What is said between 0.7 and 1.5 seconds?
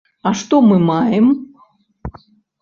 маем?